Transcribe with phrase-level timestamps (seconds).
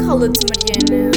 [0.00, 1.12] Cala-te, Mariana.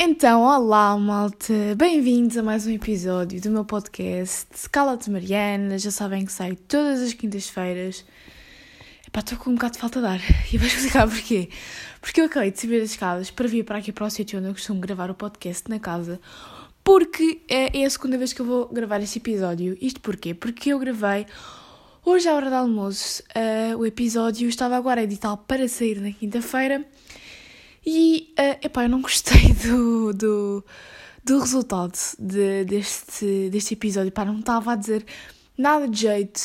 [0.00, 1.52] Então, olá, malta.
[1.76, 5.76] Bem-vindos a mais um episódio do meu podcast Cala-te, Mariana.
[5.76, 8.02] Já sabem que sai todas as quintas-feiras.
[9.06, 10.20] Epá, estou com um bocado de falta de ar.
[10.50, 11.50] E vou explicar porquê.
[12.00, 14.48] Porque eu acabei de subir as escadas para vir para aqui para o sítio onde
[14.48, 16.18] eu costumo gravar o podcast na casa.
[16.82, 19.76] Porque é, é a segunda vez que eu vou gravar este episódio.
[19.82, 20.32] Isto porquê?
[20.32, 21.26] Porque eu gravei
[22.04, 24.48] hoje à hora de almoço uh, o episódio.
[24.48, 26.84] Estava agora a editar para sair na quinta-feira.
[27.84, 30.64] E, uh, epá, eu não gostei do, do,
[31.24, 34.12] do resultado de, deste, deste episódio.
[34.12, 35.04] Pá, não estava a dizer
[35.56, 36.40] nada de jeito.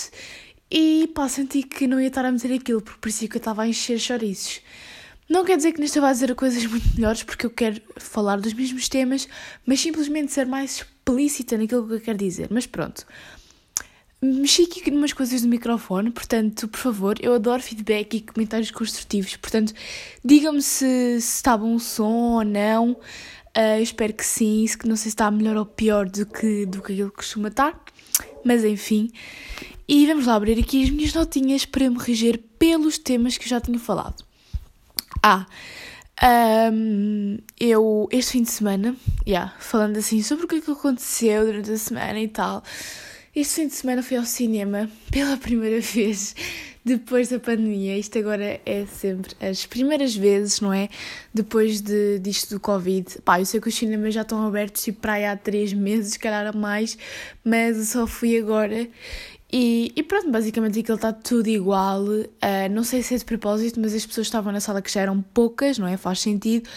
[0.72, 3.64] E, pá, senti que não ia estar a meter aquilo, porque parecia que eu estava
[3.64, 4.62] a encher chouriços.
[5.28, 8.54] Não quer dizer que nesta vai dizer coisas muito melhores, porque eu quero falar dos
[8.54, 9.28] mesmos temas,
[9.66, 12.48] mas simplesmente ser mais explícita naquilo que eu quero dizer.
[12.50, 13.06] Mas pronto.
[14.22, 19.38] Mexi aqui umas coisas do microfone, portanto, por favor, eu adoro feedback e comentários construtivos,
[19.38, 19.74] portanto,
[20.24, 22.92] digam-me se, se está bom o som ou não.
[23.58, 26.66] Uh, espero que sim, se que não sei se está melhor ou pior do que,
[26.66, 27.82] do que aquilo que costuma estar,
[28.44, 29.10] mas enfim.
[29.88, 33.50] E vamos lá abrir aqui as minhas notinhas para me reger pelos temas que eu
[33.50, 34.24] já tinha falado.
[35.24, 35.46] Ah,
[36.72, 41.46] um, eu, este fim de semana, yeah, falando assim sobre o que, é que aconteceu
[41.46, 42.62] durante a semana e tal,
[43.40, 46.36] este fim de semana fui ao cinema pela primeira vez
[46.84, 47.98] depois da pandemia.
[47.98, 50.90] Isto agora é sempre as primeiras vezes, não é?
[51.34, 53.22] Depois de, disto do Covid.
[53.24, 56.14] Pá, eu sei que os cinemas já estão abertos e para aí há três meses,
[56.14, 56.98] se calhar mais,
[57.44, 58.88] mas eu só fui agora
[59.52, 62.04] e, e, pronto, basicamente aquilo está tudo igual.
[62.04, 65.02] Uh, não sei se é de propósito, mas as pessoas estavam na sala que já
[65.02, 65.98] eram poucas, não é?
[65.98, 66.70] Faz sentido.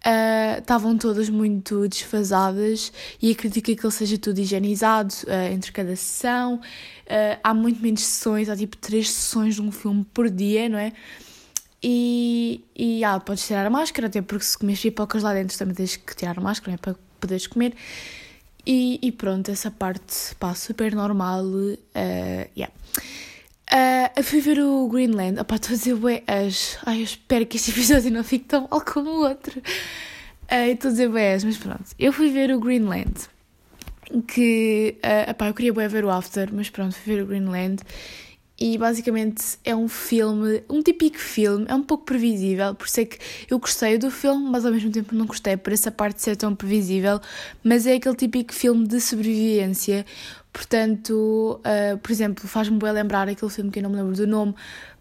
[0.00, 5.94] Uh, estavam todas muito desfasadas e acredito que aquilo seja tudo higienizado uh, entre cada
[5.94, 6.60] sessão.
[7.44, 10.92] há muito menos sessões, há tipo três sessões de um filme por dia, não é?
[11.82, 15.74] E, e ah, podes tirar a máscara, até porque se comes pipocas lá dentro também
[15.74, 16.78] tens que tirar a máscara, não é?
[16.78, 17.74] Para poderes comer.
[18.66, 21.44] E, e pronto, essa parte, pá, super normal.
[21.44, 22.72] Uh, yeah.
[23.72, 25.40] Uh, fui ver o Greenland.
[25.40, 26.78] Opá, estou a dizer, ué, as.
[26.84, 29.60] Ai, eu espero que este episódio não fique tão mal como o outro.
[29.60, 31.84] Uh, estou a dizer, ué, mas pronto.
[31.98, 33.14] Eu fui ver o Greenland.
[34.26, 34.98] Que.
[35.04, 37.82] Uh, eu queria bué ver o After, mas pronto, fui ver o Greenland
[38.60, 43.04] e basicamente é um filme, um típico filme, é um pouco previsível, por isso é
[43.06, 46.36] que eu gostei do filme, mas ao mesmo tempo não gostei por essa parte ser
[46.36, 47.18] tão previsível,
[47.64, 50.04] mas é aquele típico filme de sobrevivência,
[50.52, 54.26] portanto, uh, por exemplo, faz-me bem lembrar aquele filme que eu não me lembro do
[54.26, 54.54] nome,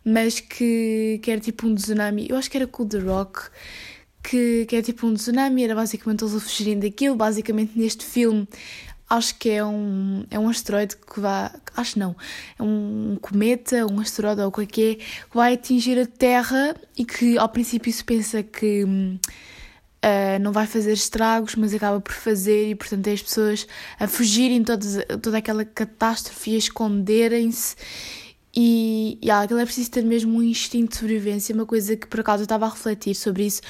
[0.03, 3.49] mas que, que era tipo um tsunami, eu acho que era com The Rock,
[4.23, 8.47] que, que era tipo um tsunami, era basicamente eles a fugirem daquilo, basicamente neste filme
[9.09, 11.49] acho que é um, é um asteroide que vai.
[11.75, 12.15] Acho não.
[12.57, 14.99] É um cometa, um asteroide ou o que
[15.33, 18.85] vai atingir a Terra e que ao princípio se pensa que
[20.03, 23.67] uh, não vai fazer estragos, mas acaba por fazer e portanto é as pessoas
[23.99, 27.75] a fugirem todas, toda aquela catástrofe a esconderem-se.
[28.55, 32.07] E, e ah, aquilo é preciso ter mesmo um instinto de sobrevivência, uma coisa que
[32.07, 33.61] por acaso eu estava a refletir sobre isso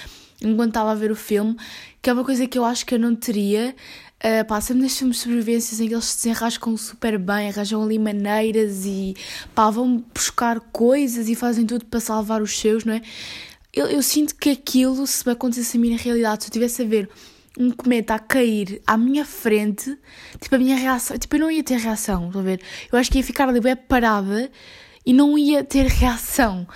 [0.41, 1.55] enquanto estava a ver o filme,
[2.01, 3.75] que é uma coisa que eu acho que eu não teria.
[4.21, 7.81] Uh, pá, sempre nestes filmes de sobrevivências em que eles se desenrascam super bem, arranjam
[7.81, 9.15] ali maneiras e
[9.55, 13.01] pá, vão buscar coisas e fazem tudo para salvar os seus, não é?
[13.73, 16.81] Eu, eu sinto que aquilo, se me acontecesse a mim na realidade, se eu estivesse
[16.81, 17.09] a ver
[17.57, 19.97] um cometa a cair à minha frente,
[20.39, 22.61] tipo, a minha reação, tipo, eu não ia ter reação, estão a ver?
[22.91, 24.49] Eu acho que ia ficar ali bem parada
[25.05, 26.67] e não ia ter reação.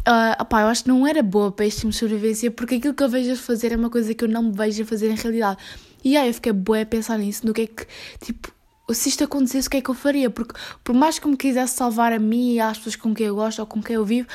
[0.00, 2.92] Uh, opá, eu acho que não era boa para este filme de sobrevivência porque aquilo
[2.92, 5.10] que eu vejo a fazer é uma coisa que eu não me vejo a fazer
[5.10, 5.58] em realidade.
[6.04, 7.86] E aí eu fiquei boa a pensar nisso, no que é que,
[8.20, 8.52] tipo,
[8.94, 10.30] se isto acontecesse, o que é que eu faria?
[10.30, 13.34] Porque por mais que me quisesse salvar a mim e às pessoas com quem eu
[13.34, 14.28] gosto ou com quem eu vivo,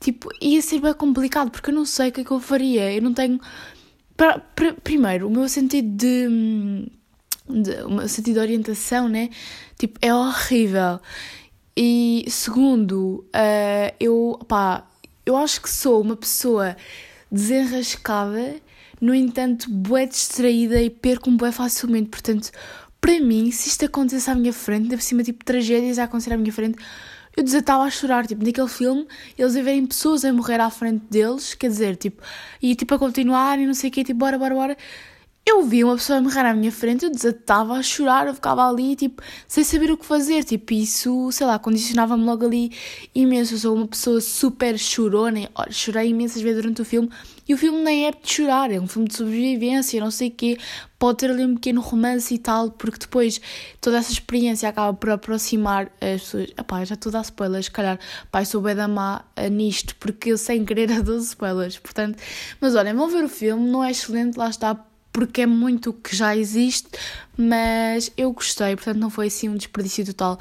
[0.00, 2.92] tipo, ia ser bem complicado, porque eu não sei o que é que eu faria.
[2.92, 3.40] Eu não tenho.
[4.16, 6.28] Pra, pra, primeiro, o meu sentido de,
[7.48, 7.82] de.
[7.84, 9.30] O meu sentido de orientação, né?
[9.78, 11.00] Tipo, é horrível.
[11.76, 14.86] E segundo, uh, eu, pá,
[15.26, 16.76] eu acho que sou uma pessoa
[17.30, 18.62] desenrascada
[19.00, 22.08] no entanto, bué distraída e perco-me bué facilmente.
[22.08, 22.50] Portanto,
[23.04, 26.32] para mim, se isto acontecesse à minha frente, ainda por cima, tipo, tragédias a acontecer
[26.32, 26.78] à minha frente,
[27.36, 28.26] eu desatava a chorar.
[28.26, 29.06] Tipo, naquele filme,
[29.36, 32.22] eles a verem pessoas a morrer à frente deles, quer dizer, tipo,
[32.62, 34.76] e tipo a continuar e não sei o quê, tipo, bora, bora, bora.
[35.46, 38.96] Eu vi uma pessoa morrer à minha frente, eu desatava a chorar, eu ficava ali,
[38.96, 42.72] tipo, sem saber o que fazer, tipo, isso, sei lá, condicionava-me logo ali
[43.14, 47.10] imenso, eu sou uma pessoa super chorona, olha, chorei imensas vezes durante o filme,
[47.46, 50.30] e o filme nem é de chorar, é um filme de sobrevivência, não sei o
[50.30, 50.58] quê,
[50.98, 53.38] pode ter ali um pequeno romance e tal, porque depois
[53.82, 57.70] toda essa experiência acaba por aproximar as pessoas, epá, já estou a dar spoilers, se
[57.70, 57.98] calhar,
[58.32, 62.18] pai, sou bem da má eh, nisto, porque eu sem querer dou spoilers, portanto,
[62.62, 64.82] mas olhem, vão ver o filme, não é excelente, lá está,
[65.14, 66.88] porque é muito o que já existe,
[67.38, 70.38] mas eu gostei, portanto não foi assim um desperdício total.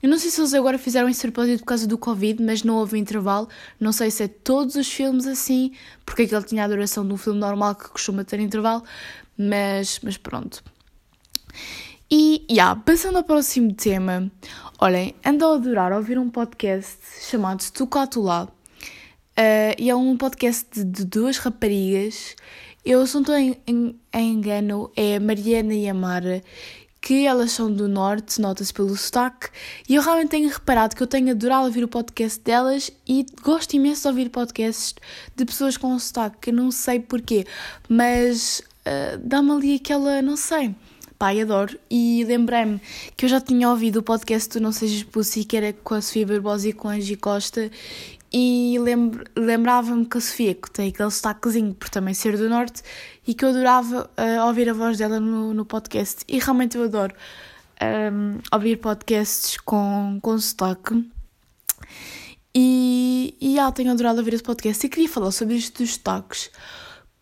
[0.00, 2.76] Eu não sei se eles agora fizeram esse propósito por causa do Covid, mas não
[2.76, 3.48] houve intervalo.
[3.80, 5.72] Não sei se é todos os filmes assim,
[6.06, 8.84] porque aquele tinha a duração de um filme normal que costuma ter intervalo,
[9.36, 10.62] mas, mas pronto.
[12.08, 14.30] E, yeah, passando ao próximo tema,
[14.80, 16.96] olhem, ando a adorar ouvir um podcast
[17.28, 18.44] chamado Tucatulá.
[18.44, 22.36] Uh, e é um podcast de, de duas raparigas
[22.84, 26.42] eu, se não estou em, em, em, engano, é a Mariana e a Mara,
[27.00, 29.48] que elas são do Norte, nota-se pelo sotaque,
[29.88, 33.74] e eu realmente tenho reparado que eu tenho adorado ouvir o podcast delas e gosto
[33.74, 34.94] imenso de ouvir podcasts
[35.34, 37.44] de pessoas com sotaque, eu não sei porquê,
[37.88, 40.74] mas uh, dá-me ali aquela, não sei,
[41.22, 41.78] pai, adoro.
[41.88, 42.80] E lembrei-me
[43.16, 46.02] que eu já tinha ouvido o podcast do Não Sejas Pussy, que era com a
[46.02, 47.70] Sofia Barbosa e com a Angie Costa,
[48.32, 52.82] e lembr lembrava-me que a Sofia, que tem aquele sotaquezinho por também ser do Norte,
[53.26, 56.24] e que eu adorava uh, ouvir a voz dela no, no podcast.
[56.26, 57.14] E realmente eu adoro
[57.80, 61.10] um, ehm, ouvir podcasts com, com sotaque.
[62.54, 64.86] E, e ah, tenho adorado ouvir esse podcast.
[64.86, 66.50] E queria falar sobre isto dos sotaques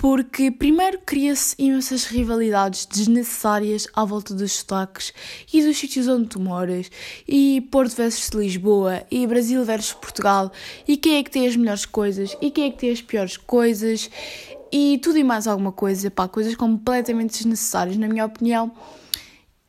[0.00, 5.12] porque primeiro cria-se imensas rivalidades desnecessárias à volta dos sotaques
[5.52, 6.90] e dos sítios onde tu moras,
[7.28, 10.50] e Porto versus Lisboa, e Brasil versus Portugal,
[10.88, 13.36] e quem é que tem as melhores coisas, e quem é que tem as piores
[13.36, 14.08] coisas,
[14.72, 18.72] e tudo e mais alguma coisa, pá, coisas completamente desnecessárias, na minha opinião,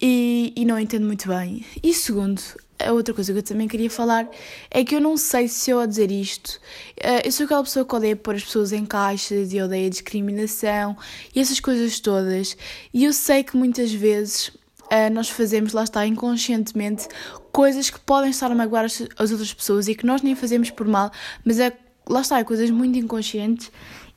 [0.01, 1.65] e, e não entendo muito bem.
[1.83, 2.41] E segundo,
[2.87, 4.29] a outra coisa que eu também queria falar
[4.69, 6.59] é que eu não sei se eu a dizer isto,
[7.03, 10.97] uh, eu sou aquela pessoa que odeia pôr as pessoas em caixas e odeia discriminação
[11.35, 12.57] e essas coisas todas.
[12.93, 17.07] E eu sei que muitas vezes uh, nós fazemos, lá está, inconscientemente,
[17.51, 20.69] coisas que podem estar a magoar as, as outras pessoas e que nós nem fazemos
[20.69, 21.11] por mal,
[21.43, 21.71] mas é,
[22.07, 23.71] lá está, é coisas muito inconscientes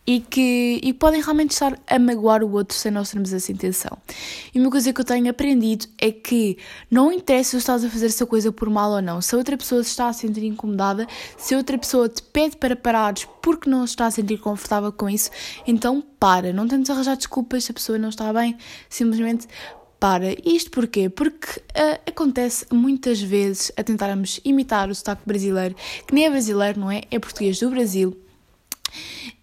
[0.06, 3.96] e que e podem realmente estar a magoar o outro sem nós termos essa intenção.
[4.54, 6.58] E uma coisa que eu tenho aprendido é que
[6.90, 9.56] não interessa se estás a fazer essa coisa por mal ou não, se a outra
[9.56, 11.06] pessoa se está a sentir incomodada,
[11.36, 15.08] se a outra pessoa te pede para parares porque não está a sentir confortável com
[15.08, 15.30] isso,
[15.66, 18.56] então para, não tentes arranjar desculpas se a pessoa não está bem,
[18.88, 19.46] simplesmente
[19.98, 20.34] para.
[20.44, 21.08] Isto porquê?
[21.08, 25.74] Porque uh, acontece muitas vezes a tentarmos imitar o sotaque brasileiro,
[26.06, 27.02] que nem é brasileiro, não é?
[27.10, 28.24] É português do Brasil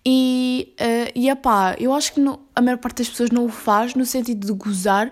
[0.05, 3.49] e, uh, e epá, eu acho que não, a maior parte das pessoas não o
[3.49, 5.11] faz no sentido de gozar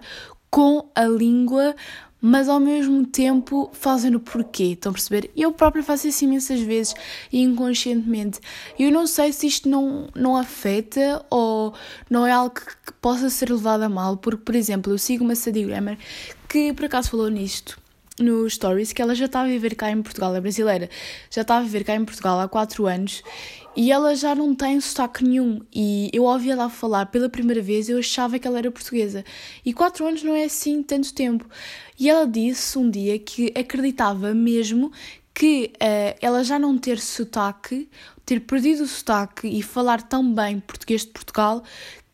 [0.50, 1.76] com a língua,
[2.22, 5.32] mas ao mesmo tempo fazem o porquê, estão a perceber?
[5.36, 6.94] Eu própria faço isso imensas vezes
[7.32, 8.40] e inconscientemente.
[8.78, 11.74] Eu não sei se isto não, não afeta ou
[12.10, 15.24] não é algo que, que possa ser levado a mal, porque, por exemplo, eu sigo
[15.24, 15.98] uma Sadie Grammar
[16.48, 17.79] que por acaso falou nisto
[18.20, 20.90] no Stories que ela já está a viver cá em Portugal, é brasileira,
[21.30, 23.24] já está a viver cá em Portugal há 4 anos
[23.76, 25.62] e ela já não tem sotaque nenhum.
[25.74, 29.24] E eu ouvi ela falar pela primeira vez, eu achava que ela era portuguesa.
[29.66, 31.46] E 4 anos não é assim tanto tempo.
[31.98, 34.92] E ela disse um dia que acreditava mesmo
[35.34, 37.88] que uh, ela já não ter sotaque,
[38.26, 41.64] ter perdido o sotaque e falar tão bem português de Portugal,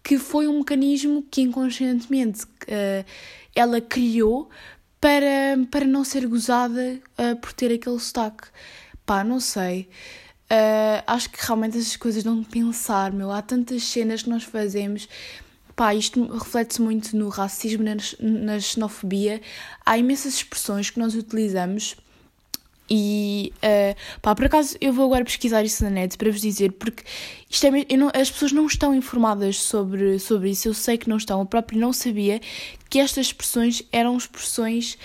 [0.04, 3.06] que foi um mecanismo que inconscientemente uh,
[3.56, 4.50] ela criou
[5.06, 8.48] para, para não ser gozada uh, por ter aquele sotaque.
[9.06, 9.88] Pá, não sei.
[10.50, 13.32] Uh, acho que realmente essas coisas não pensar, meu.
[13.32, 15.08] Há tantas cenas que nós fazemos.
[15.76, 19.44] Pá, isto reflete-se muito no racismo, na, na xenofobia.
[19.86, 21.96] Há imensas expressões que nós utilizamos
[22.90, 26.74] e uh, pá, por acaso eu vou agora pesquisar isso na net para vos dizer,
[26.74, 27.04] porque
[27.50, 31.18] isto é, não, as pessoas não estão informadas sobre, sobre isso, eu sei que não
[31.18, 32.40] estão, eu próprio não sabia
[32.90, 34.98] que estas expressões eram expressões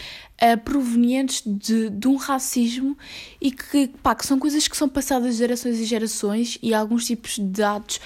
[0.42, 2.96] uh, provenientes de, de um racismo
[3.40, 7.06] e que, pá, que são coisas que são passadas de gerações e gerações e alguns
[7.06, 8.00] tipos de atos,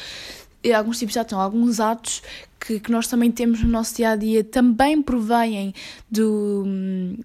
[0.75, 2.23] alguns tipos de atos, não, alguns atos
[2.67, 5.75] que, que nós também temos no nosso dia a dia também provêm
[6.11, 6.65] do,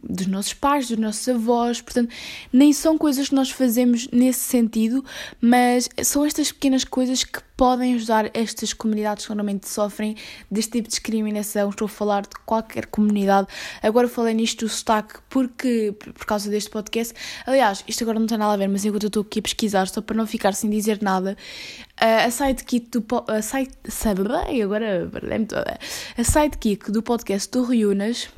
[0.04, 2.14] dos nossos pais, dos nossos avós, portanto,
[2.52, 5.04] nem são coisas que nós fazemos nesse sentido,
[5.42, 10.16] mas são estas pequenas coisas que podem ajudar estas comunidades que normalmente sofrem
[10.50, 11.70] deste tipo de discriminação.
[11.70, 13.50] Estou a falar de qualquer comunidade.
[13.84, 17.14] Agora falei nisto do sotaque porque, por causa deste podcast.
[17.46, 19.90] Aliás, isto agora não tem nada a ver, mas enquanto eu estou aqui a pesquisar,
[19.90, 21.36] só para não ficar sem dizer nada,
[21.98, 23.06] a sidekick do.
[23.28, 24.22] A site, sabe,
[24.64, 25.78] agora perdei-me toda.
[26.18, 28.30] A sidekick do podcast do Riunas,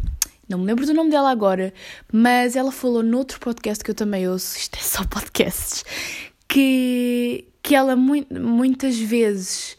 [0.50, 1.72] não me lembro do nome dela agora,
[2.12, 5.86] mas ela falou noutro podcast que eu também ouço, isto é só podcasts,
[6.48, 9.78] que, que ela mu muitas vezes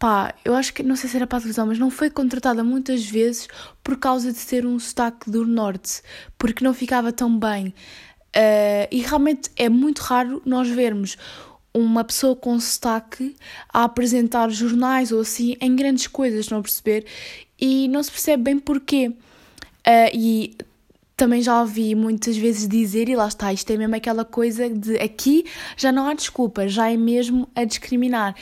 [0.00, 2.64] pá, eu acho que não sei se era para a televisão, mas não foi contratada
[2.64, 3.46] muitas vezes
[3.84, 6.02] por causa de ser um sotaque do norte,
[6.38, 7.74] porque não ficava tão bem.
[8.34, 11.18] Uh, e realmente é muito raro nós vermos
[11.74, 13.36] uma pessoa com sotaque
[13.72, 17.04] a apresentar jornais ou assim em grandes coisas, não perceber?
[17.60, 19.08] E não se percebe bem porquê.
[19.08, 20.56] Uh, e
[21.20, 24.96] também já ouvi muitas vezes dizer, e lá está, isto é mesmo aquela coisa de
[24.96, 25.44] aqui
[25.76, 28.34] já não há desculpa, já é mesmo a discriminar.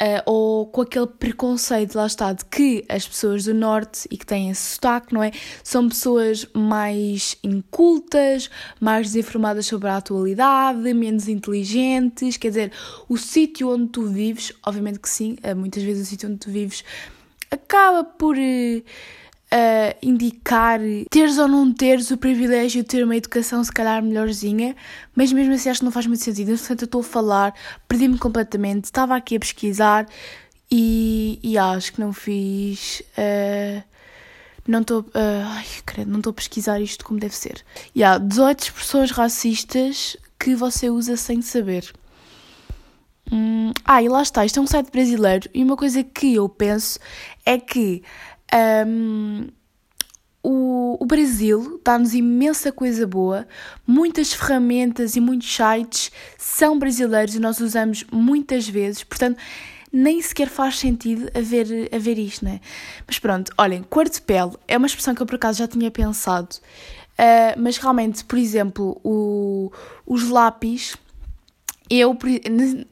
[0.00, 4.24] Uh, ou com aquele preconceito, lá está, de que as pessoas do Norte e que
[4.24, 5.32] têm esse sotaque, não é?
[5.64, 8.48] São pessoas mais incultas,
[8.80, 12.36] mais desinformadas sobre a atualidade, menos inteligentes.
[12.36, 12.72] Quer dizer,
[13.08, 16.50] o sítio onde tu vives, obviamente que sim, uh, muitas vezes o sítio onde tu
[16.50, 16.84] vives
[17.50, 18.36] acaba por.
[18.36, 18.82] Uh,
[19.52, 20.80] uh, indicar
[21.10, 24.74] teres ou não teres o privilégio de ter uma educação se calhar melhorzinha,
[25.14, 26.56] mas mesmo assim acho que não faz muito sentido.
[26.56, 27.54] Portanto, eu estou a falar,
[27.86, 30.06] perdi-me completamente, estava aqui a pesquisar
[30.70, 33.02] e, e acho que não fiz.
[33.18, 33.82] Uh,
[34.66, 37.62] não estou uh, ai, credo, não estou a pesquisar isto como deve ser.
[37.94, 41.92] E há 18 expressões racistas que você usa sem saber.
[43.30, 46.48] Hum, ah, e lá está, isto é um site brasileiro e uma coisa que eu
[46.48, 46.98] penso
[47.46, 48.02] é que
[48.86, 49.48] um,
[50.42, 53.46] o, o Brasil dá-nos imensa coisa boa,
[53.86, 59.38] muitas ferramentas e muitos sites são brasileiros e nós usamos muitas vezes, portanto,
[59.92, 62.60] nem sequer faz sentido haver, haver isto, né?
[63.06, 65.90] Mas pronto, olhem, cor de pele é uma expressão que eu por acaso já tinha
[65.90, 69.70] pensado, uh, mas realmente, por exemplo, o,
[70.06, 70.96] os lápis.
[71.90, 72.16] Eu,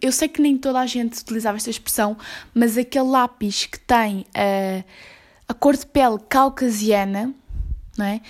[0.02, 2.18] eu sei que nem toda a gente utilizava esta expressão,
[2.52, 4.84] mas aquele lápis que tem uh,
[5.50, 7.34] a cor de pele caucasiana,
[7.98, 8.20] não é?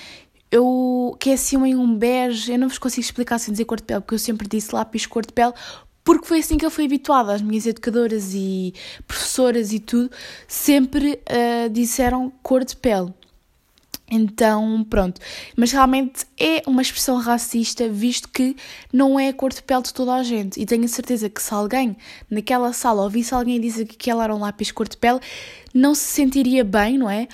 [0.50, 3.82] Eu, que é assim um bege, eu não vos consigo explicar sem dizer cor de
[3.82, 5.52] pele, porque eu sempre disse lápis cor de pele,
[6.02, 7.34] porque foi assim que eu fui habituada.
[7.34, 8.72] As minhas educadoras e
[9.06, 10.10] professoras e tudo
[10.48, 13.12] sempre uh, disseram cor de pele.
[14.10, 15.20] Então, pronto.
[15.56, 18.56] Mas realmente é uma expressão racista, visto que
[18.92, 20.60] não é a cor de pele de toda a gente.
[20.60, 21.96] E tenho a certeza que se alguém
[22.28, 25.20] naquela sala ouvisse alguém dizer que aquela era um lápis cor de pele,
[25.72, 27.28] não se sentiria bem, não é?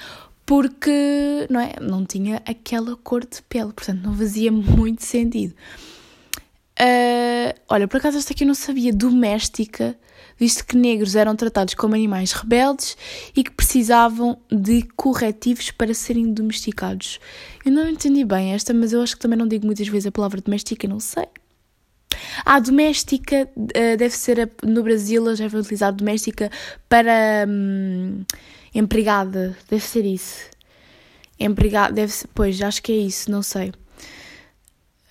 [0.45, 1.73] Porque não, é?
[1.80, 5.54] não tinha aquela cor de pele, portanto não fazia muito sentido.
[6.78, 9.99] Uh, olha, por acaso esta aqui eu não sabia, doméstica
[10.38, 12.97] visto que negros eram tratados como animais rebeldes
[13.35, 17.19] e que precisavam de corretivos para serem domesticados.
[17.64, 20.12] Eu não entendi bem esta, mas eu acho que também não digo muitas vezes a
[20.12, 21.26] palavra doméstica, não sei.
[22.45, 26.50] A doméstica uh, deve ser, no Brasil, já vai utilizar doméstica
[26.88, 28.25] para hum,
[28.75, 30.50] empregada, deve ser isso.
[31.38, 33.73] Empregada, deve ser, pois, acho que é isso, não sei.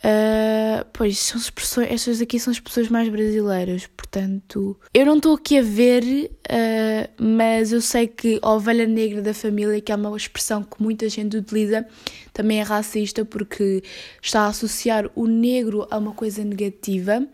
[0.06, 5.58] Uh, pois, são expressões, estas aqui são expressões mais brasileiras, portanto, eu não estou aqui
[5.58, 10.16] a ver, uh, mas eu sei que a ovelha negra da família, que é uma
[10.16, 11.88] expressão que muita gente utiliza,
[12.32, 13.82] também é racista porque
[14.22, 17.26] está a associar o negro a uma coisa negativa.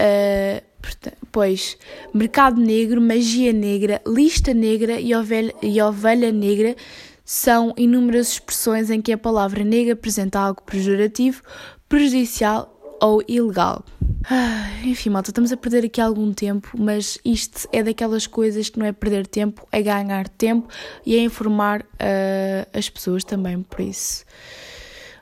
[0.00, 0.64] Uh,
[1.30, 1.76] pois,
[2.14, 6.74] mercado negro, magia negra, lista negra e ovelha, e ovelha negra
[7.24, 11.42] são inúmeras expressões em que a palavra negra apresenta algo pejorativo,
[11.88, 13.84] prejudicial ou ilegal.
[14.30, 18.78] Ah, enfim, malta, estamos a perder aqui algum tempo, mas isto é daquelas coisas que
[18.78, 20.68] não é perder tempo, é ganhar tempo
[21.04, 24.24] e é informar uh, as pessoas também por isso.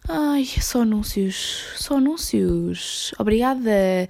[0.09, 3.12] Ai, só anúncios, só anúncios.
[3.19, 4.09] Obrigada.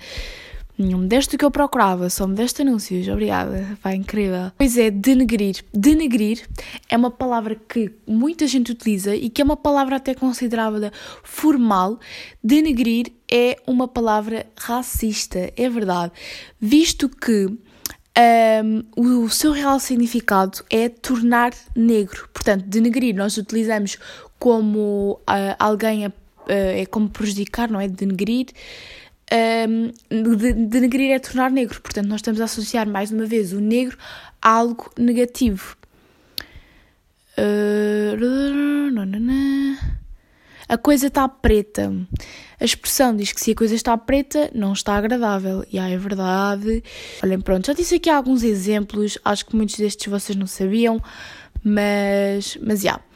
[0.87, 4.51] Me deste que eu procurava, só me deste anúncios, obrigada, vai incrível.
[4.57, 5.65] Pois é, denegrir.
[5.73, 6.47] Denegrir
[6.89, 11.99] é uma palavra que muita gente utiliza e que é uma palavra até considerada formal.
[12.43, 16.13] Denegrir é uma palavra racista, é verdade,
[16.61, 17.47] visto que
[18.19, 22.29] um, o seu real significado é tornar negro.
[22.33, 23.97] Portanto, denegrir nós utilizamos
[24.39, 26.13] como uh, alguém a, uh,
[26.47, 27.89] é como prejudicar, não é?
[27.89, 28.49] Denegrir
[29.33, 31.81] um, de, denegrir é tornar negro.
[31.81, 33.97] Portanto, nós estamos a associar mais uma vez o negro
[34.41, 35.77] a algo negativo.
[37.39, 38.17] Uh,
[40.69, 41.93] a coisa está preta.
[42.61, 45.65] A expressão diz que se a coisa está preta, não está agradável.
[45.71, 46.83] E ah, é verdade.
[47.23, 49.19] Olhem, pronto, já disse aqui alguns exemplos.
[49.25, 51.03] Acho que muitos destes vocês não sabiam.
[51.65, 52.93] Mas, mas, já.
[52.93, 53.12] Yeah.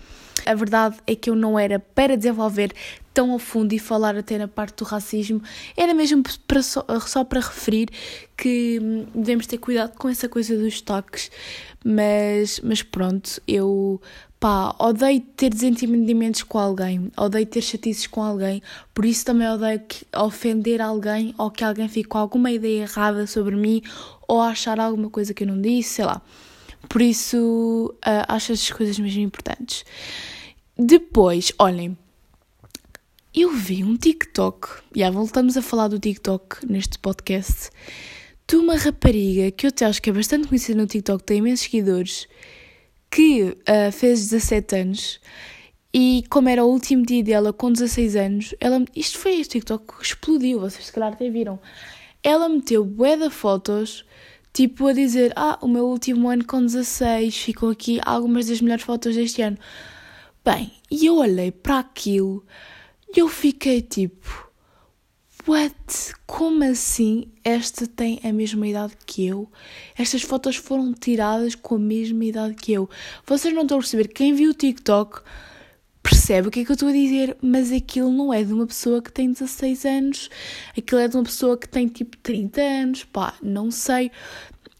[0.46, 2.72] A verdade é que eu não era para desenvolver
[3.12, 5.42] tão a fundo e falar até na parte do racismo,
[5.74, 7.88] era mesmo para só, só para referir
[8.36, 11.30] que hum, devemos ter cuidado com essa coisa dos toques,
[11.82, 14.00] mas, mas pronto, eu
[14.38, 18.62] pá, odeio ter desentendimentos com alguém, odeio ter chatices com alguém,
[18.92, 23.26] por isso também odeio que, ofender alguém ou que alguém fique com alguma ideia errada
[23.26, 23.82] sobre mim
[24.28, 26.20] ou achar alguma coisa que eu não disse, sei lá.
[26.88, 29.84] Por isso uh, acho essas coisas mesmo importantes.
[30.78, 31.96] Depois, olhem,
[33.34, 37.70] eu vi um TikTok, já voltamos a falar do TikTok neste podcast,
[38.48, 41.64] de uma rapariga que eu até acho que é bastante conhecida no TikTok, tem imensos
[41.66, 42.28] seguidores,
[43.10, 45.20] que uh, fez 17 anos
[45.98, 49.98] e como era o último dia dela com 16 anos, ela, isto foi este TikTok
[49.98, 51.58] que explodiu, vocês se calhar até viram.
[52.22, 54.04] Ela meteu bué de fotos,
[54.56, 58.86] tipo a dizer, ah, o meu último ano com 16, ficou aqui algumas das melhores
[58.86, 59.58] fotos deste ano.
[60.42, 62.42] Bem, e eu olhei para aquilo
[63.14, 64.50] e eu fiquei tipo,
[65.46, 65.75] what?
[66.26, 69.46] Como assim esta tem a mesma idade que eu?
[69.94, 72.88] Estas fotos foram tiradas com a mesma idade que eu.
[73.26, 75.20] Vocês não estão a perceber, quem viu o TikTok
[76.08, 78.66] percebe o que é que eu estou a dizer, mas aquilo não é de uma
[78.66, 80.30] pessoa que tem 16 anos,
[80.78, 84.12] aquilo é de uma pessoa que tem tipo 30 anos, pá, não sei.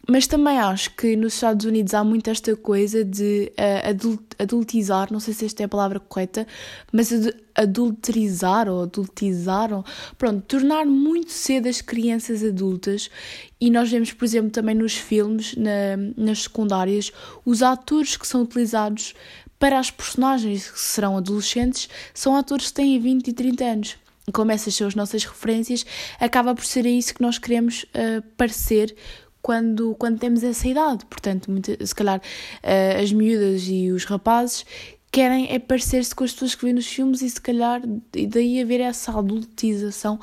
[0.09, 5.13] Mas também acho que nos Estados Unidos há muito esta coisa de uh, adult adultizar,
[5.13, 6.47] não sei se esta é a palavra correta,
[6.93, 9.85] mas ad adulterizar ou adultizar, ou,
[10.17, 13.11] pronto, tornar muito cedo as crianças adultas.
[13.59, 17.11] E nós vemos, por exemplo, também nos filmes, na, nas secundárias,
[17.45, 19.15] os atores que são utilizados
[19.59, 23.97] para as personagens que serão adolescentes são atores que têm 20 e 30 anos.
[24.33, 25.87] Como essas são as nossas referências,
[26.19, 28.95] acaba por ser isso que nós queremos uh, parecer
[29.41, 31.05] quando, quando temos essa idade.
[31.07, 31.49] Portanto,
[31.85, 34.67] se calhar uh, as miúdas e os rapazes
[35.13, 37.81] querem é parecer-se com as pessoas que vêem nos filmes e se calhar
[38.29, 40.21] daí haver essa adultização.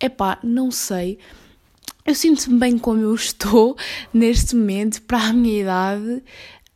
[0.00, 1.18] Epá, não sei.
[2.04, 3.76] Eu sinto-me bem como eu estou
[4.12, 6.24] neste momento para a minha idade,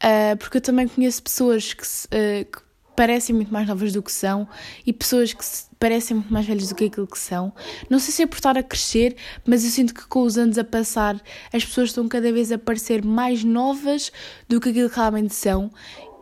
[0.02, 4.10] uh, porque eu também conheço pessoas que, uh, que parecem muito mais novas do que
[4.10, 4.48] são
[4.86, 5.44] e pessoas que
[5.78, 7.52] parecem muito mais velhas do que aquilo que são.
[7.90, 9.14] Não sei se é por estar a crescer,
[9.46, 11.20] mas eu sinto que com os anos a passar
[11.52, 14.10] as pessoas estão cada vez a parecer mais novas
[14.48, 15.70] do que aquilo que realmente são.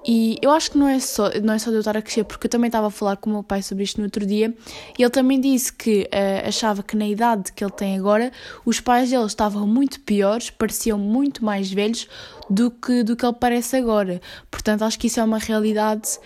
[0.06, 2.24] E eu acho que não é só, não é só de eu estar a crescer,
[2.24, 4.54] porque eu também estava a falar com o meu pai sobre isto no outro dia
[4.98, 8.30] e ele também disse que uh, achava que na idade que ele tem agora,
[8.66, 12.06] os pais dele estavam muito piores, pareciam muito mais velhos
[12.50, 14.20] do que, do que ele parece agora.
[14.50, 16.18] Portanto, acho que isso é uma realidade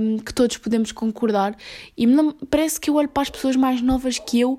[0.00, 1.56] um, que todos podemos concordar.
[1.96, 4.58] E não, parece que eu olho para as pessoas mais novas que eu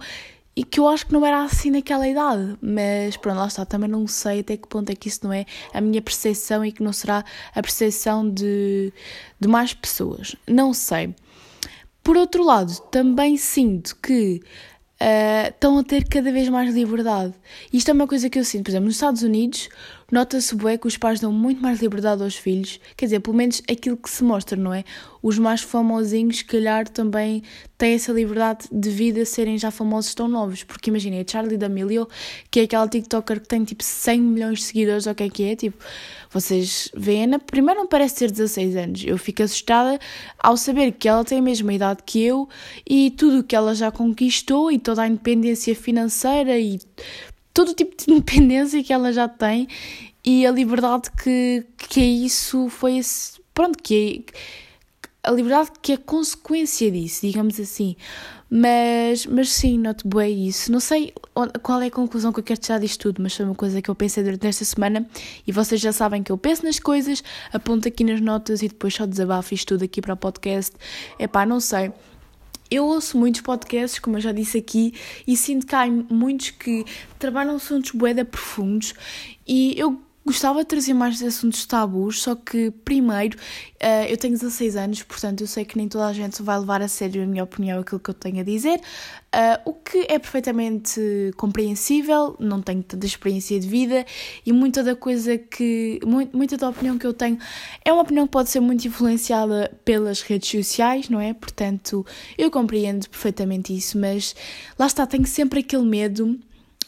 [0.59, 2.57] e que eu acho que não era assim naquela idade.
[2.61, 5.45] Mas pronto, lá está, também não sei até que ponto é que isso não é
[5.73, 7.23] a minha percepção e que não será
[7.55, 8.91] a percepção de,
[9.39, 10.35] de mais pessoas.
[10.45, 11.15] Não sei.
[12.03, 14.41] Por outro lado, também sinto que
[14.99, 17.33] uh, estão a ter cada vez mais liberdade.
[17.71, 19.69] Isto é uma coisa que eu sinto, por exemplo, nos Estados Unidos,
[20.11, 23.61] nota-se bem que os pais dão muito mais liberdade aos filhos, quer dizer, pelo menos
[23.69, 24.83] aquilo que se mostra, não é?
[25.21, 27.43] Os mais famosinhos, calhar, também
[27.77, 32.07] têm essa liberdade devido a serem já famosos tão novos, porque imaginem, a Charlie D'Amelio,
[32.49, 35.29] que é aquela TikToker que tem tipo 100 milhões de seguidores, ou o que é
[35.29, 35.77] que é, tipo,
[36.29, 39.99] vocês veem, primeiro não parece ter 16 anos, eu fico assustada
[40.37, 42.47] ao saber que ela tem a mesma idade que eu
[42.87, 46.79] e tudo o que ela já conquistou e toda a independência financeira e
[47.59, 49.67] todo o tipo de independência que ela já tem
[50.23, 54.25] e a liberdade que, que é isso foi esse, pronto, que
[55.23, 57.97] é, a liberdade que é consequência disso, digamos assim.
[58.49, 60.71] Mas, mas sim, noto bem isso.
[60.71, 61.13] Não sei
[61.61, 63.89] qual é a conclusão que eu quero tirar disto tudo, mas foi uma coisa que
[63.89, 65.05] eu pensei durante esta semana
[65.45, 68.93] e vocês já sabem que eu penso nas coisas, aponto aqui nas notas e depois
[68.93, 70.77] só desabafo isto tudo aqui para o podcast.
[71.19, 71.91] É pá, não sei.
[72.71, 74.93] Eu ouço muitos podcasts, como eu já disse aqui,
[75.25, 76.85] e sinto que há muitos que
[77.17, 78.93] trabalham assuntos boeda profundos
[79.47, 83.35] e eu Gostava de trazer mais assuntos tabus, só que, primeiro,
[83.81, 86.83] uh, eu tenho 16 anos, portanto, eu sei que nem toda a gente vai levar
[86.83, 90.19] a sério a minha opinião, aquilo que eu tenho a dizer, uh, o que é
[90.19, 94.05] perfeitamente compreensível, não tenho tanta experiência de vida
[94.45, 95.99] e muita da coisa que.
[96.31, 97.39] muita da opinião que eu tenho
[97.83, 101.33] é uma opinião que pode ser muito influenciada pelas redes sociais, não é?
[101.33, 102.05] Portanto,
[102.37, 104.35] eu compreendo perfeitamente isso, mas
[104.77, 106.39] lá está, tenho sempre aquele medo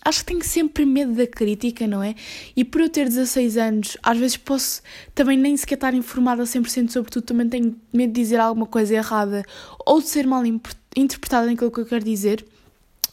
[0.03, 2.15] acho que tenho sempre medo da crítica, não é?
[2.55, 4.81] E por eu ter 16 anos, às vezes posso
[5.13, 8.95] também nem sequer estar informada 100% sobre tudo, também tenho medo de dizer alguma coisa
[8.95, 9.43] errada
[9.85, 10.43] ou de ser mal
[10.95, 12.45] interpretada naquilo que eu quero dizer.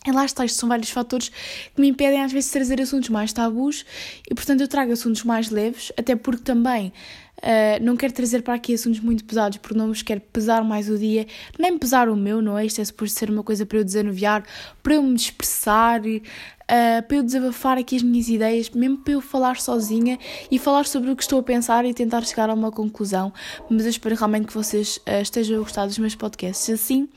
[0.06, 3.10] E lá está, isto são vários fatores que me impedem às vezes de trazer assuntos
[3.10, 3.84] mais tabus
[4.30, 6.92] e, portanto, eu trago assuntos mais leves, até porque também
[7.38, 10.88] uh, não quero trazer para aqui assuntos muito pesados, porque não vos quero pesar mais
[10.88, 11.26] o dia,
[11.58, 12.66] nem pesar o meu, não é?
[12.66, 14.44] Isto é suposto ser uma coisa para eu desanuviar,
[14.82, 19.20] para eu me expressar, uh, para eu desabafar aqui as minhas ideias, mesmo para eu
[19.20, 20.18] falar sozinha
[20.50, 23.32] e falar sobre o que estou a pensar e tentar chegar a uma conclusão.
[23.70, 27.08] Mas eu espero realmente que vocês uh, estejam a gostar dos meus podcasts assim.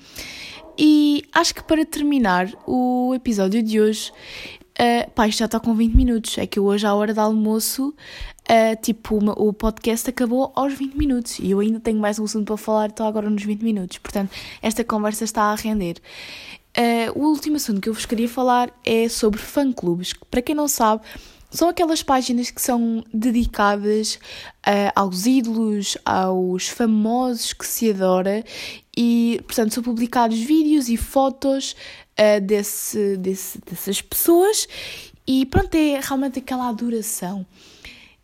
[0.78, 4.12] E acho que para terminar o episódio de hoje,
[4.80, 6.38] uh, pá, isto já está com 20 minutos.
[6.38, 7.94] É que hoje, à hora do almoço,
[8.52, 12.46] uh, tipo, o podcast acabou aos 20 minutos e eu ainda tenho mais um assunto
[12.46, 13.98] para falar, estou agora nos 20 minutos.
[13.98, 15.96] Portanto, esta conversa está a render.
[16.78, 20.14] Uh, o último assunto que eu vos queria falar é sobre fã-clubes.
[20.30, 21.02] Para quem não sabe,
[21.50, 28.44] são aquelas páginas que são dedicadas uh, aos ídolos, aos famosos que se adora
[28.96, 31.76] e, portanto, são publicados vídeos e fotos
[32.18, 34.68] uh, desse, desse, dessas pessoas
[35.28, 37.46] e, pronto, é realmente aquela adoração.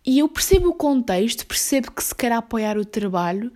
[0.08, 3.52] E eu percebo o contexto, percebo que se quer apoiar o trabalho,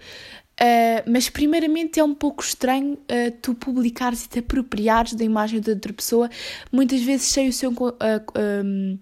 [0.62, 5.60] Uh, mas primeiramente é um pouco estranho uh, tu publicares e te apropriares da imagem
[5.60, 6.30] de outra pessoa,
[6.72, 7.96] muitas vezes sem o seu uh,
[8.64, 9.00] um,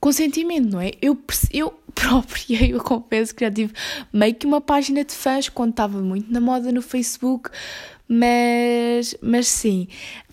[0.00, 0.92] consentimento, não é?
[1.02, 3.74] Eu, eu própria, eu confesso que já tive
[4.10, 7.50] meio que uma página de fãs quando estava muito na moda no Facebook,
[8.08, 9.86] mas, mas sim,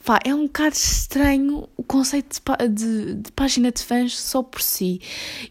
[0.08, 4.62] pá, é um bocado estranho o conceito de, de, de, página de fãs só por
[4.62, 5.02] si.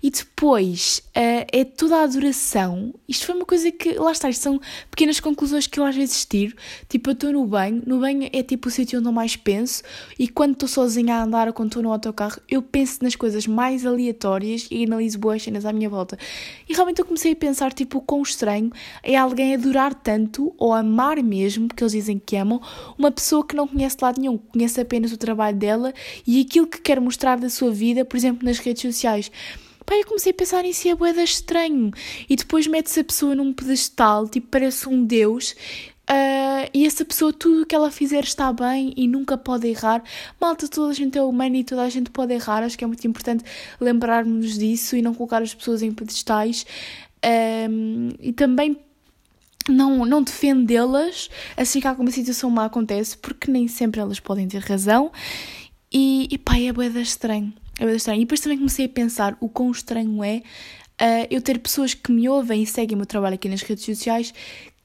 [0.02, 2.94] E depois uh, é toda a adoração.
[3.06, 4.58] Isto foi uma coisa que, lá está, isto são
[4.90, 6.56] pequenas conclusões que eu às vezes tiro.
[6.88, 9.82] Tipo, eu estou no banho, no banho é tipo o sítio onde eu mais penso,
[10.18, 13.46] e quando estou sozinha a andar ou quando estou no autocarro, eu penso nas coisas
[13.46, 16.18] mais aleatórias e analiso boas cenas à minha volta.
[16.66, 20.72] E realmente eu comecei a pensar, tipo, o quão estranho é alguém adorar tanto ou
[20.72, 22.58] amar mesmo, porque eles dizem que amam,
[22.96, 25.92] uma pessoa que não conhece de lado nenhum conhece apenas o trabalho dela
[26.26, 29.30] e aquilo que quer mostrar da sua vida, por exemplo, nas redes sociais.
[29.84, 31.92] Pai, eu comecei a pensar em si, é boeda estranho.
[32.28, 35.54] E depois mete-se a pessoa num pedestal, tipo, parece um deus,
[36.08, 40.04] Uh, e essa pessoa, tudo o que ela fizer está bem e nunca pode errar.
[40.40, 42.62] Malta, toda a gente é humana e toda a gente pode errar.
[42.62, 43.42] Acho que é muito importante
[43.80, 46.64] lembrarmos disso e não colocar as pessoas em pedestais.
[47.68, 48.76] Um, e também
[49.68, 54.62] não, não defendê-las assim que alguma situação má acontece, porque nem sempre elas podem ter
[54.62, 55.10] razão.
[55.92, 57.52] E, e pá, é boeda estranho.
[57.78, 58.20] É boeda estranho.
[58.20, 60.42] E depois também comecei a pensar o quão estranho é
[61.00, 63.84] uh, eu ter pessoas que me ouvem e seguem o meu trabalho aqui nas redes
[63.84, 64.32] sociais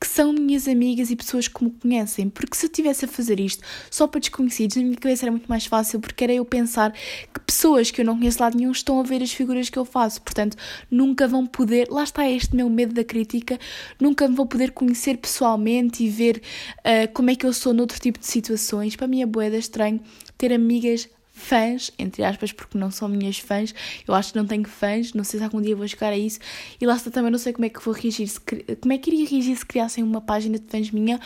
[0.02, 3.40] que são minhas amigas e pessoas que me conhecem, porque se eu estivesse a fazer
[3.40, 6.92] isto só para desconhecidos, na minha cabeça era muito mais fácil, porque era eu pensar
[6.92, 9.86] que pessoas que eu não conheço lá nenhum estão a ver as figuras que eu
[9.86, 10.58] faço, portanto
[10.90, 13.60] nunca vão poder, lá está este meu medo da crítica,
[14.00, 16.42] nunca me vão poder conhecer pessoalmente e ver
[16.80, 18.96] uh, como é que eu sou noutro tipo de situações.
[18.96, 20.02] Para mim é boeda estranho
[20.36, 23.74] ter amigas fãs, entre aspas, porque não são minhas fãs,
[24.08, 26.40] eu acho que não tenho fãs, não sei se algum dia vou chegar a isso,
[26.80, 29.10] e lá está também, não sei como é que vou reagir, se, como é que
[29.10, 31.20] iria reagir se criassem uma página de fãs minha,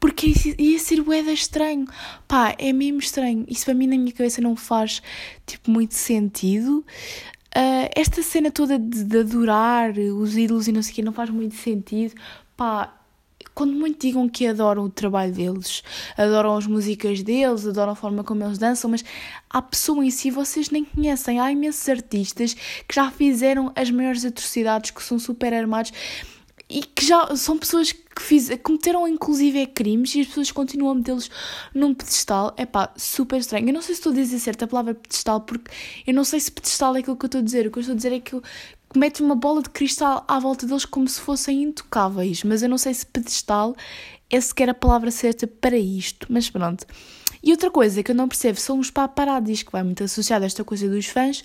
[0.00, 1.86] porque ia ser boeda estranho,
[2.26, 5.02] pá, é mesmo estranho, isso para mim na minha cabeça não faz,
[5.44, 6.84] tipo, muito sentido,
[7.56, 11.12] uh, esta cena toda de, de adorar os ídolos e não sei o que, não
[11.12, 12.14] faz muito sentido,
[12.56, 12.97] pá,
[13.58, 15.82] quando muito digam que adoram o trabalho deles,
[16.16, 19.04] adoram as músicas deles, adoram a forma como eles dançam, mas
[19.50, 21.40] a pessoa em si vocês nem conhecem.
[21.40, 25.92] Há imensos artistas que já fizeram as maiores atrocidades, que são super armados
[26.70, 30.94] e que já são pessoas que fiz, cometeram inclusive crimes e as pessoas continuam a
[30.96, 31.30] metê-los
[31.74, 32.52] num pedestal.
[32.56, 33.68] É pá, super estranho.
[33.68, 35.70] Eu não sei se estou a dizer certo a palavra pedestal, porque
[36.06, 37.66] eu não sei se pedestal é aquilo que eu estou a dizer.
[37.66, 38.42] O que eu estou a dizer é que eu
[38.94, 42.78] mete uma bola de cristal à volta deles como se fossem intocáveis, mas eu não
[42.78, 43.74] sei se pedestal
[44.30, 46.86] é sequer a palavra certa para isto, mas pronto.
[47.42, 50.46] E outra coisa que eu não percebo são os paparazzis, que vai muito associado a
[50.46, 51.42] esta coisa dos fãs,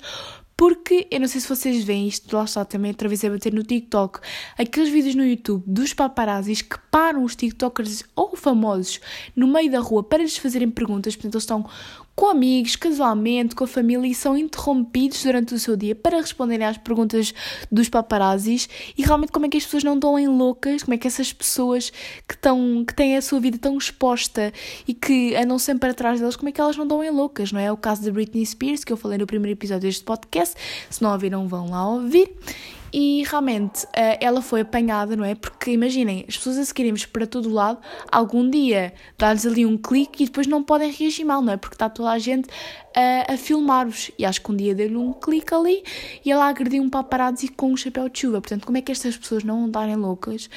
[0.55, 3.53] porque eu não sei se vocês veem isto, lá está também outra vez a bater
[3.53, 4.19] no TikTok,
[4.57, 8.99] aqueles vídeos no YouTube dos paparazzis que param os TikTokers ou famosos
[9.35, 11.65] no meio da rua para lhes fazerem perguntas, portanto eles estão
[12.15, 16.65] com amigos, casualmente, com a família e são interrompidos durante o seu dia para responderem
[16.65, 17.33] às perguntas
[17.71, 18.69] dos paparazzis.
[18.97, 21.33] E realmente como é que as pessoas não estão em loucas, como é que essas
[21.33, 21.91] pessoas
[22.27, 24.53] que, estão, que têm a sua vida tão exposta
[24.87, 27.59] e que andam sempre atrás delas, como é que elas não estão em loucas, não
[27.59, 27.71] é?
[27.71, 30.55] O caso da Britney Spears, que eu falei no primeiro episódio deste podcast,
[30.89, 32.31] se não ouviram vão lá ouvir
[32.93, 35.33] e realmente uh, ela foi apanhada, não é?
[35.33, 37.79] Porque imaginem, as pessoas a seguirem-nos para todo lado,
[38.11, 41.57] algum dia dá-lhes ali um clique e depois não podem reagir mal, não é?
[41.57, 44.11] Porque está toda a gente uh, a filmar-vos.
[44.19, 45.83] E acho que um dia deu-lhe um clique ali
[46.23, 48.39] e ela agrediu um paparazzi com um chapéu de chuva.
[48.39, 50.47] Portanto, como é que estas pessoas não andarem loucas?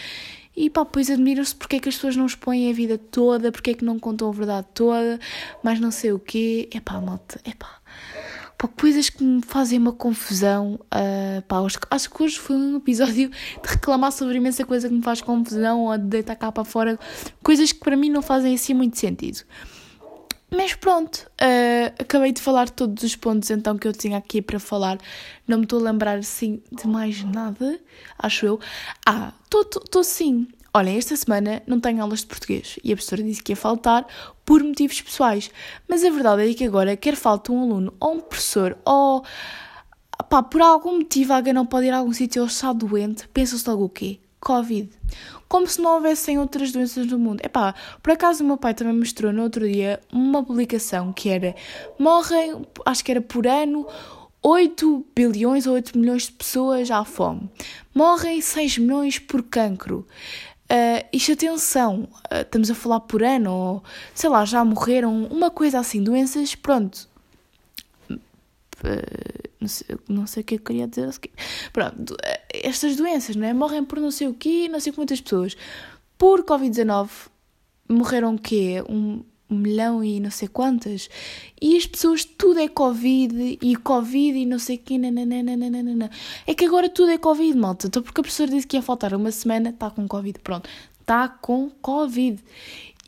[0.57, 3.73] e pá, depois admiram-se porque é que as pessoas não expõem a vida toda, porque
[3.73, 5.21] é que não contam a verdade toda,
[5.63, 6.69] mas não sei o quê.
[6.73, 7.79] É pá, malta, é pá.
[8.59, 10.81] Pá, coisas que me fazem uma confusão.
[10.85, 13.31] Uh, pá, acho, acho que hoje foi um episódio
[13.63, 16.99] de reclamar sobre imensa coisa que me faz confusão ou de deitar cá para fora.
[17.43, 19.45] Coisas que para mim não fazem assim muito sentido.
[20.51, 24.61] Mas pronto, uh, acabei de falar todos os pontos então que eu tinha aqui para
[24.61, 24.99] falar.
[25.47, 27.79] Não me estou a lembrar assim de mais nada,
[28.19, 28.61] acho eu.
[29.05, 30.47] Ah, estou sim.
[30.77, 34.07] Olha, esta semana não tenho aulas de português e a professora disse que ia faltar
[34.45, 35.51] por motivos pessoais.
[35.89, 39.25] Mas a verdade é que agora, quer falte um aluno ou um professor ou.
[40.29, 43.67] Pá, por algum motivo alguém não pode ir a algum sítio ou está doente, pensa-se
[43.67, 44.21] logo o quê?
[44.39, 44.91] Covid.
[45.49, 47.41] Como se não houvessem outras doenças no mundo.
[47.43, 51.55] Epá, por acaso o meu pai também mostrou no outro dia uma publicação que era
[51.99, 53.87] morrem, acho que era por ano,
[54.43, 57.49] 8 bilhões ou 8 milhões de pessoas à fome.
[57.95, 60.07] Morrem 6 milhões por cancro.
[60.71, 65.51] Uh, isto atenção, uh, estamos a falar por ano, ou sei lá, já morreram, uma
[65.51, 67.09] coisa assim, doenças, pronto,
[68.85, 71.09] Uh, não, sei, não sei o que eu queria dizer.
[71.73, 72.17] Pronto,
[72.53, 73.55] estas doenças, não é?
[73.55, 75.57] Morrem por não sei o quê, não sei quantas pessoas.
[76.19, 77.09] Por Covid-19
[77.89, 78.85] morreram o quê?
[78.89, 81.09] Um, um milhão e não sei quantas.
[81.61, 84.99] E as pessoas, tudo é Covid e Covid e não sei o quê.
[84.99, 86.11] Nananana.
[86.47, 87.87] É que agora tudo é Covid, malta.
[87.87, 90.39] Então, porque a professora disse que ia faltar uma semana, está com Covid.
[90.41, 90.69] Pronto,
[91.01, 92.43] está com Covid.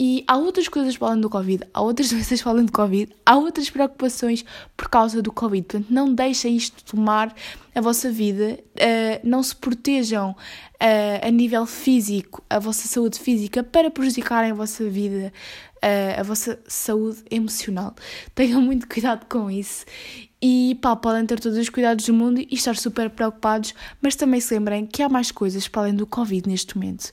[0.00, 3.68] E há outras coisas falando do Covid, há outras doenças falando do Covid, há outras
[3.68, 4.44] preocupações
[4.76, 5.66] por causa do Covid.
[5.66, 7.34] Portanto, não deixem isto tomar
[7.74, 13.64] a vossa vida, uh, não se protejam uh, a nível físico, a vossa saúde física,
[13.64, 15.32] para prejudicarem a vossa vida,
[15.82, 17.94] uh, a vossa saúde emocional.
[18.34, 19.84] Tenham muito cuidado com isso.
[20.40, 24.40] E pá, podem ter todos os cuidados do mundo e estar super preocupados, mas também
[24.40, 27.10] se lembrem que há mais coisas para além do Covid neste momento.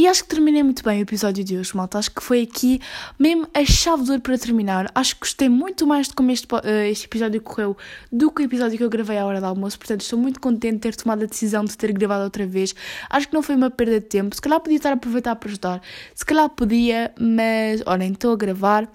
[0.00, 1.98] E acho que terminei muito bem o episódio de hoje, malta.
[1.98, 2.80] Acho que foi aqui
[3.18, 4.90] mesmo a chave de ouro para terminar.
[4.94, 6.58] Acho que gostei muito mais de como este, uh,
[6.90, 7.76] este episódio correu
[8.10, 9.78] do que o episódio que eu gravei à hora do almoço.
[9.78, 12.74] Portanto, estou muito contente de ter tomado a decisão de ter gravado outra vez.
[13.10, 14.34] Acho que não foi uma perda de tempo.
[14.34, 15.82] Se calhar podia estar a aproveitar para ajudar.
[16.14, 18.90] Se calhar podia, mas olhem, estou a gravar.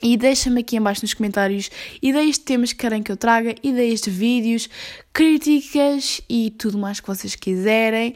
[0.00, 4.00] E deixa-me aqui embaixo nos comentários ideias de temas que querem que eu traga, ideias
[4.00, 4.70] de vídeos,
[5.12, 8.14] críticas e tudo mais que vocês quiserem.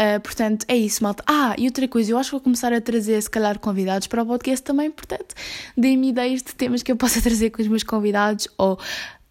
[0.00, 1.22] Uh, portanto, é isso, malta.
[1.26, 4.22] Ah, e outra coisa, eu acho que vou começar a trazer, se calhar, convidados para
[4.22, 5.34] o podcast também, portanto,
[5.76, 8.78] deem-me ideias de temas que eu possa trazer com os meus convidados ou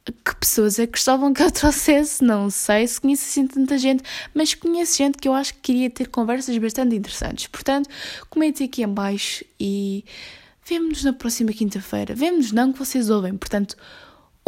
[0.05, 4.03] que pessoas é que gostavam que eu trouxesse, não sei se conheço assim tanta gente,
[4.31, 7.47] mas conheço gente que eu acho que queria ter conversas bastante interessantes.
[7.47, 7.89] Portanto,
[8.29, 10.05] comentem aqui em baixo e
[10.67, 12.13] vemo-nos na próxima quinta-feira.
[12.13, 13.75] Vemo-nos não que vocês ouvem, portanto,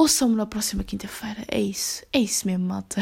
[0.01, 1.45] Ouçam-me na próxima quinta-feira.
[1.47, 2.03] É isso.
[2.11, 2.99] É isso mesmo, malta.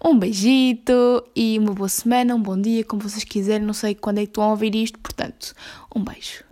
[0.00, 0.92] Um beijito
[1.34, 3.66] e uma boa semana, um bom dia, como vocês quiserem.
[3.66, 5.52] Não sei quando é que estão a ouvir isto, portanto,
[5.92, 6.44] um beijo.